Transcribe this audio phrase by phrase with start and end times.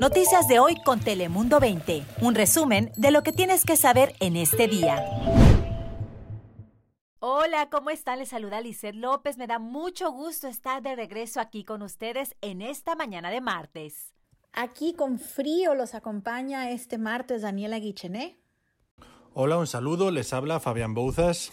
[0.00, 2.04] Noticias de hoy con Telemundo 20.
[2.20, 5.02] Un resumen de lo que tienes que saber en este día.
[7.18, 8.18] Hola, ¿cómo están?
[8.18, 9.38] Les saluda Lizeth López.
[9.38, 14.12] Me da mucho gusto estar de regreso aquí con ustedes en esta mañana de martes.
[14.52, 18.38] Aquí con frío los acompaña este martes Daniela Guichené.
[19.32, 20.10] Hola, un saludo.
[20.10, 21.52] Les habla Fabián Bouzas.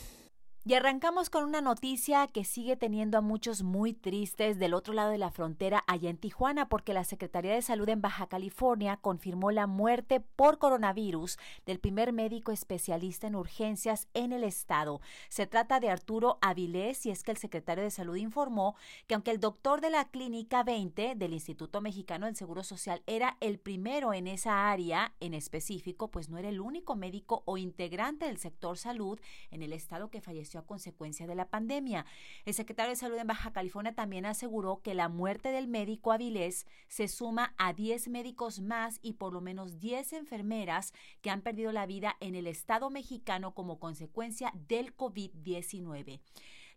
[0.66, 5.12] Y arrancamos con una noticia que sigue teniendo a muchos muy tristes del otro lado
[5.12, 9.52] de la frontera, allá en Tijuana, porque la Secretaría de Salud en Baja California confirmó
[9.52, 15.02] la muerte por coronavirus del primer médico especialista en urgencias en el estado.
[15.28, 19.32] Se trata de Arturo Avilés y es que el secretario de Salud informó que aunque
[19.32, 24.14] el doctor de la Clínica 20 del Instituto Mexicano del Seguro Social era el primero
[24.14, 28.78] en esa área en específico, pues no era el único médico o integrante del sector
[28.78, 29.20] salud
[29.52, 32.06] en el estado que falleció a consecuencia de la pandemia.
[32.46, 36.66] El secretario de Salud en Baja California también aseguró que la muerte del médico Avilés
[36.88, 41.72] se suma a 10 médicos más y por lo menos 10 enfermeras que han perdido
[41.72, 46.20] la vida en el Estado mexicano como consecuencia del COVID-19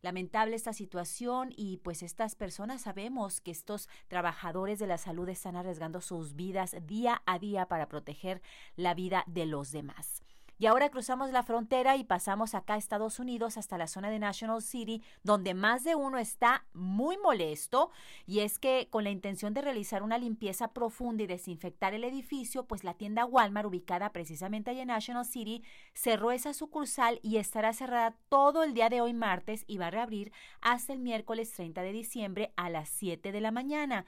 [0.03, 5.57] lamentable esta situación y pues estas personas sabemos que estos trabajadores de la salud están
[5.57, 8.41] arriesgando sus vidas día a día para proteger
[8.77, 10.23] la vida de los demás.
[10.59, 14.19] Y ahora cruzamos la frontera y pasamos acá a Estados Unidos hasta la zona de
[14.19, 17.91] National City, donde más de uno está muy molesto.
[18.27, 22.67] Y es que con la intención de realizar una limpieza profunda y desinfectar el edificio,
[22.67, 25.63] pues la tienda Walmart, ubicada precisamente allá en National City,
[25.93, 29.91] cerró esa sucursal y estará cerrada todo el día de hoy martes y va a
[29.91, 34.07] reabrir hasta el miércoles 30 de diciembre a las 7 de la mañana.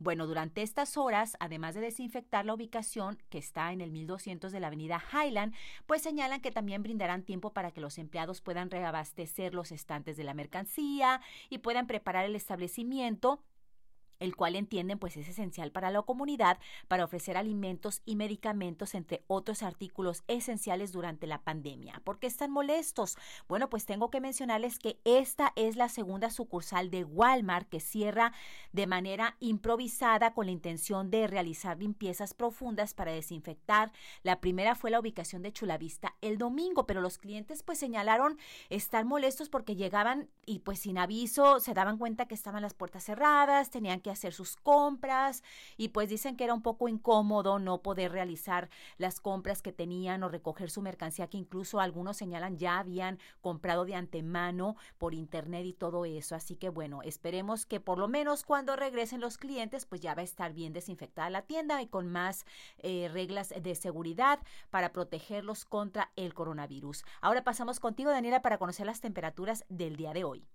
[0.00, 4.60] Bueno, durante estas horas, además de desinfectar la ubicación que está en el 1200 de
[4.60, 5.54] la avenida Highland,
[5.86, 10.22] pues señalan que también brindarán tiempo para que los empleados puedan reabastecer los estantes de
[10.22, 13.42] la mercancía y puedan preparar el establecimiento
[14.20, 19.22] el cual entienden pues es esencial para la comunidad para ofrecer alimentos y medicamentos entre
[19.26, 22.00] otros artículos esenciales durante la pandemia.
[22.04, 23.16] ¿Por qué están molestos?
[23.48, 28.32] Bueno, pues tengo que mencionarles que esta es la segunda sucursal de Walmart que cierra
[28.72, 33.92] de manera improvisada con la intención de realizar limpiezas profundas para desinfectar.
[34.22, 39.04] La primera fue la ubicación de Chulavista el domingo, pero los clientes pues señalaron estar
[39.04, 43.70] molestos porque llegaban y pues sin aviso se daban cuenta que estaban las puertas cerradas,
[43.70, 45.42] tenían que hacer sus compras
[45.76, 50.22] y pues dicen que era un poco incómodo no poder realizar las compras que tenían
[50.22, 55.64] o recoger su mercancía que incluso algunos señalan ya habían comprado de antemano por internet
[55.66, 56.34] y todo eso.
[56.34, 60.22] Así que bueno, esperemos que por lo menos cuando regresen los clientes pues ya va
[60.22, 62.44] a estar bien desinfectada la tienda y con más
[62.78, 64.40] eh, reglas de seguridad
[64.70, 67.04] para protegerlos contra el coronavirus.
[67.20, 70.46] Ahora pasamos contigo Daniela para conocer las temperaturas del día de hoy.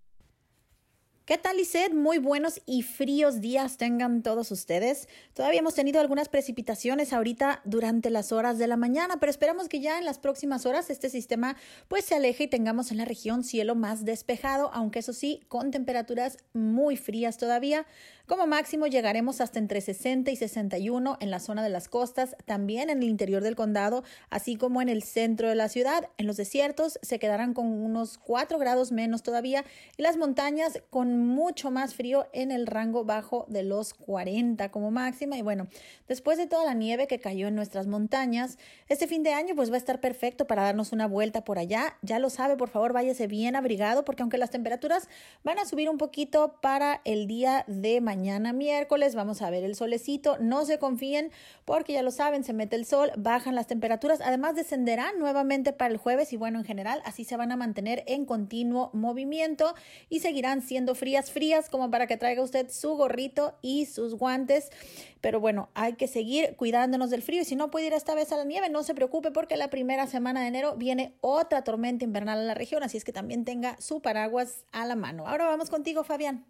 [1.26, 1.94] ¿Qué tal, Lisset?
[1.94, 5.08] Muy buenos y fríos días tengan todos ustedes.
[5.34, 9.80] Todavía hemos tenido algunas precipitaciones ahorita durante las horas de la mañana, pero esperamos que
[9.80, 11.56] ya en las próximas horas este sistema
[11.88, 15.72] pues se aleje y tengamos en la región cielo más despejado, aunque eso sí, con
[15.72, 17.86] temperaturas muy frías todavía.
[18.26, 22.90] Como máximo llegaremos hasta entre 60 y 61 en la zona de las costas, también
[22.90, 26.10] en el interior del condado, así como en el centro de la ciudad.
[26.18, 29.64] En los desiertos se quedarán con unos 4 grados menos todavía
[29.98, 34.92] y las montañas con mucho más frío en el rango bajo de los 40 como
[34.92, 35.38] máxima.
[35.38, 35.68] Y bueno,
[36.08, 38.58] después de toda la nieve que cayó en nuestras montañas,
[38.88, 41.98] este fin de año pues va a estar perfecto para darnos una vuelta por allá.
[42.02, 45.10] Ya lo sabe, por favor, váyase bien abrigado porque aunque las temperaturas
[45.44, 49.76] van a subir un poquito para el día de mañana, miércoles vamos a ver el
[49.76, 50.38] solecito.
[50.40, 51.32] No se confíen
[51.66, 54.22] porque ya lo saben, se mete el sol, bajan las temperaturas.
[54.22, 58.04] Además descenderán nuevamente para el jueves y bueno, en general así se van a mantener
[58.08, 59.76] en continuo movimiento
[60.10, 64.72] y seguirán siendo frías, frías como para que traiga usted su gorrito y sus guantes.
[65.20, 68.32] Pero bueno, hay que seguir cuidándonos del frío y si no puede ir esta vez
[68.32, 72.06] a la nieve, no se preocupe porque la primera semana de enero viene otra tormenta
[72.06, 75.28] invernal en la región, así es que también tenga su paraguas a la mano.
[75.28, 76.46] Ahora vamos contigo, Fabián.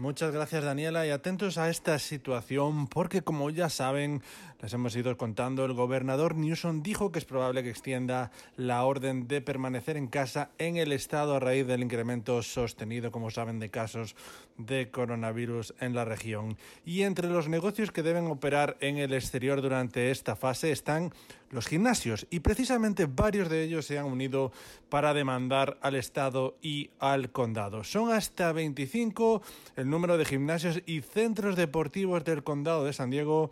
[0.00, 4.22] Muchas gracias Daniela y atentos a esta situación porque como ya saben,
[4.62, 9.26] les hemos ido contando, el gobernador Newsom dijo que es probable que extienda la orden
[9.26, 13.70] de permanecer en casa en el estado a raíz del incremento sostenido, como saben, de
[13.70, 14.14] casos
[14.56, 16.56] de coronavirus en la región.
[16.84, 21.12] Y entre los negocios que deben operar en el exterior durante esta fase están
[21.50, 24.52] los gimnasios y precisamente varios de ellos se han unido
[24.88, 27.84] para demandar al Estado y al condado.
[27.84, 29.42] Son hasta 25
[29.76, 33.50] el número de gimnasios y centros deportivos del condado de San Diego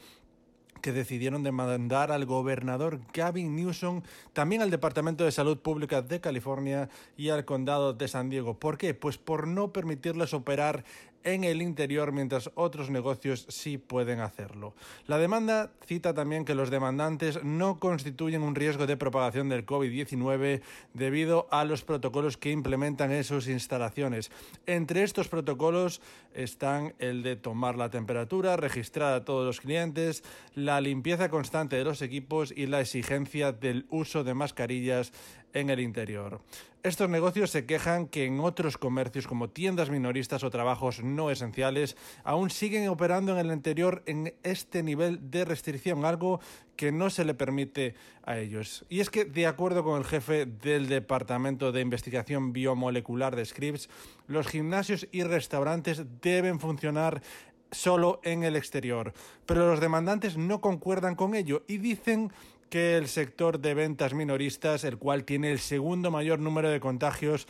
[0.80, 4.02] que decidieron demandar al gobernador Gavin Newsom,
[4.32, 8.58] también al Departamento de Salud Pública de California y al condado de San Diego.
[8.58, 8.94] ¿Por qué?
[8.94, 10.84] Pues por no permitirles operar
[11.26, 14.74] en el interior mientras otros negocios sí pueden hacerlo.
[15.06, 20.62] La demanda cita también que los demandantes no constituyen un riesgo de propagación del COVID-19
[20.94, 24.30] debido a los protocolos que implementan en sus instalaciones.
[24.66, 26.00] Entre estos protocolos
[26.32, 30.22] están el de tomar la temperatura, registrar a todos los clientes,
[30.54, 35.12] la limpieza constante de los equipos y la exigencia del uso de mascarillas
[35.56, 36.40] en el interior.
[36.82, 41.96] Estos negocios se quejan que en otros comercios como tiendas minoristas o trabajos no esenciales
[42.24, 46.40] aún siguen operando en el interior en este nivel de restricción, algo
[46.76, 48.84] que no se le permite a ellos.
[48.90, 53.88] Y es que, de acuerdo con el jefe del Departamento de Investigación Biomolecular de Scripps,
[54.26, 57.22] los gimnasios y restaurantes deben funcionar
[57.70, 59.12] solo en el exterior.
[59.46, 62.30] Pero los demandantes no concuerdan con ello y dicen
[62.68, 67.46] que el sector de ventas minoristas, el cual tiene el segundo mayor número de contagios,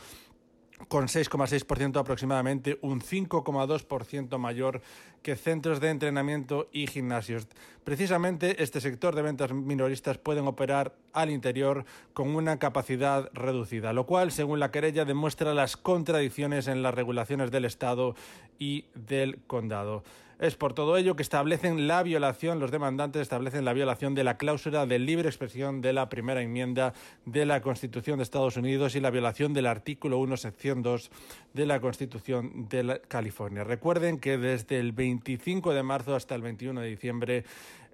[0.88, 4.82] con 6,6% aproximadamente, un 5,2% mayor
[5.22, 7.48] que centros de entrenamiento y gimnasios.
[7.82, 14.06] Precisamente este sector de ventas minoristas pueden operar al interior con una capacidad reducida, lo
[14.06, 18.14] cual, según la querella, demuestra las contradicciones en las regulaciones del Estado
[18.58, 20.04] y del condado.
[20.38, 24.36] Es por todo ello que establecen la violación, los demandantes establecen la violación de la
[24.36, 26.92] cláusula de libre expresión de la primera enmienda
[27.24, 31.10] de la Constitución de Estados Unidos y la violación del artículo 1, sección 2
[31.54, 33.64] de la Constitución de California.
[33.64, 37.44] Recuerden que desde el 25 de marzo hasta el 21 de diciembre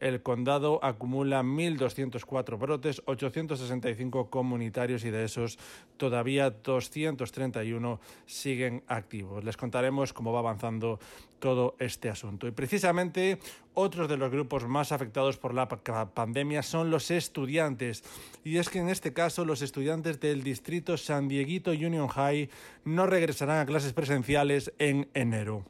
[0.02, 5.58] el condado acumula 1.204 brotes, 865 comunitarios y de esos
[5.96, 9.44] todavía 231 siguen activos.
[9.44, 10.98] Les contaremos cómo va avanzando
[11.38, 12.48] todo este asunto.
[12.48, 13.38] Y precisamente
[13.74, 18.02] otros de los grupos más afectados por la pandemia son los estudiantes.
[18.42, 22.50] Y es que en este caso los estudiantes del distrito San Dieguito Union High
[22.84, 25.64] no regresarán a clases presenciales en enero.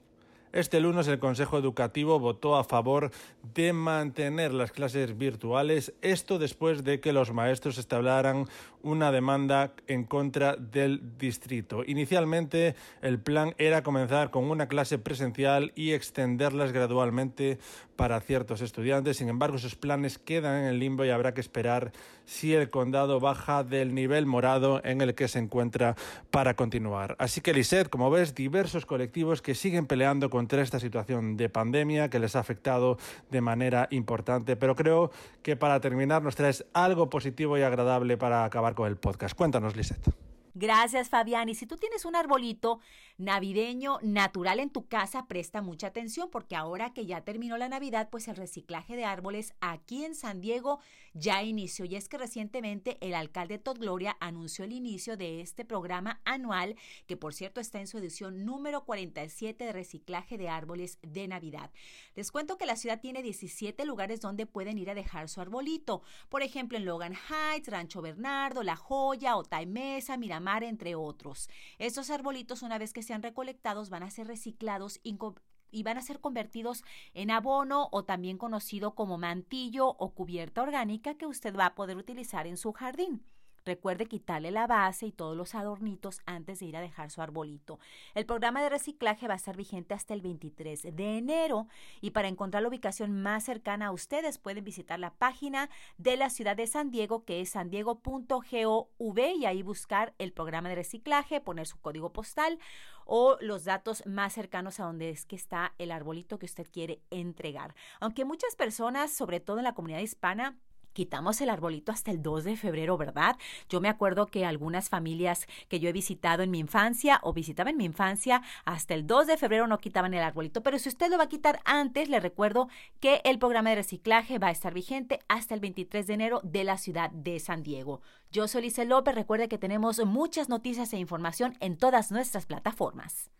[0.52, 3.10] Este lunes el Consejo Educativo votó a favor
[3.54, 8.46] de mantener las clases virtuales, esto después de que los maestros establecieran
[8.82, 11.84] una demanda en contra del distrito.
[11.86, 17.58] Inicialmente el plan era comenzar con una clase presencial y extenderlas gradualmente
[18.02, 19.18] para ciertos estudiantes.
[19.18, 21.92] Sin embargo, esos planes quedan en el limbo y habrá que esperar
[22.24, 25.94] si el condado baja del nivel morado en el que se encuentra
[26.32, 27.14] para continuar.
[27.20, 32.10] Así que, Lisette, como ves, diversos colectivos que siguen peleando contra esta situación de pandemia
[32.10, 32.98] que les ha afectado
[33.30, 34.56] de manera importante.
[34.56, 35.12] Pero creo
[35.44, 39.36] que para terminar nos traes algo positivo y agradable para acabar con el podcast.
[39.36, 40.31] Cuéntanos, Lisette.
[40.54, 41.48] Gracias, Fabián.
[41.48, 42.80] Y si tú tienes un arbolito
[43.16, 48.10] navideño natural en tu casa, presta mucha atención porque ahora que ya terminó la Navidad,
[48.10, 50.80] pues el reciclaje de árboles aquí en San Diego
[51.14, 51.86] ya inició.
[51.86, 56.76] Y es que recientemente el alcalde Todd Gloria anunció el inicio de este programa anual,
[57.06, 61.70] que por cierto está en su edición número 47 de reciclaje de árboles de Navidad.
[62.14, 66.02] Les cuento que la ciudad tiene 17 lugares donde pueden ir a dejar su arbolito.
[66.28, 71.48] Por ejemplo, en Logan Heights, Rancho Bernardo, La Joya, Otay Mesa, Miramar entre otros.
[71.78, 76.20] Estos arbolitos, una vez que sean recolectados, van a ser reciclados y van a ser
[76.20, 76.84] convertidos
[77.14, 81.96] en abono o también conocido como mantillo o cubierta orgánica que usted va a poder
[81.96, 83.24] utilizar en su jardín.
[83.64, 87.78] Recuerde quitarle la base y todos los adornitos antes de ir a dejar su arbolito.
[88.14, 91.68] El programa de reciclaje va a estar vigente hasta el 23 de enero
[92.00, 96.30] y para encontrar la ubicación más cercana a ustedes pueden visitar la página de la
[96.30, 101.66] ciudad de San Diego que es sandiego.gov y ahí buscar el programa de reciclaje, poner
[101.66, 102.58] su código postal
[103.04, 107.02] o los datos más cercanos a donde es que está el arbolito que usted quiere
[107.10, 107.74] entregar.
[108.00, 110.58] Aunque muchas personas, sobre todo en la comunidad hispana,
[110.92, 113.36] quitamos el arbolito hasta el 2 de febrero, ¿verdad?
[113.68, 117.70] Yo me acuerdo que algunas familias que yo he visitado en mi infancia o visitaba
[117.70, 121.10] en mi infancia, hasta el 2 de febrero no quitaban el arbolito, pero si usted
[121.10, 122.68] lo va a quitar antes, le recuerdo
[123.00, 126.64] que el programa de reciclaje va a estar vigente hasta el 23 de enero de
[126.64, 128.00] la ciudad de San Diego.
[128.30, 133.30] Yo soy Lice López, recuerde que tenemos muchas noticias e información en todas nuestras plataformas.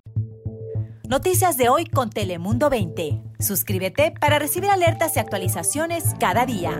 [1.09, 3.23] Noticias de hoy con Telemundo 20.
[3.39, 6.79] Suscríbete para recibir alertas y actualizaciones cada día.